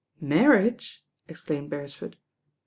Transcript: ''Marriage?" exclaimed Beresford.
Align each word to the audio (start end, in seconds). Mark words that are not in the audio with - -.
''Marriage?" 0.19 1.01
exclaimed 1.27 1.69
Beresford. 1.69 2.17